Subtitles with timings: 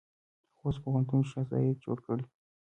[0.59, 2.23] خوست پوهنتون شیخ زاید جوړ کړی؟